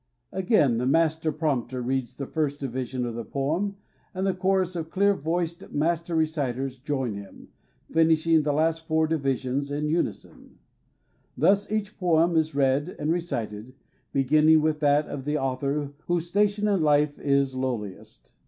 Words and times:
Again, 0.31 0.77
the 0.79 0.87
Master 0.87 1.31
prompter 1.31 1.79
reads 1.79 2.15
the 2.15 2.25
first 2.25 2.59
division 2.59 3.05
of 3.05 3.13
the 3.13 3.23
poem, 3.23 3.75
and 4.15 4.25
the 4.25 4.33
chorus 4.33 4.75
of 4.75 4.89
clear 4.89 5.13
voiced 5.13 5.71
Master 5.71 6.15
reciters 6.15 6.77
join 6.79 7.13
him, 7.13 7.49
finishing 7.91 8.41
the 8.41 8.51
last 8.51 8.87
four 8.87 9.05
divisions 9.05 9.69
in 9.69 9.89
unison. 9.89 10.57
Thus 11.37 11.71
each 11.71 11.99
poem 11.99 12.35
is 12.35 12.55
read 12.55 12.95
and 12.97 13.11
recited, 13.11 13.75
beginning 14.11 14.61
with 14.63 14.79
that 14.79 15.05
of 15.05 15.23
the 15.23 15.37
au 15.37 15.53
thor 15.53 15.93
whose 16.07 16.25
station 16.25 16.67
in 16.67 16.81
life 16.81 17.19
is 17.19 17.53
lowliest. 17.53 18.33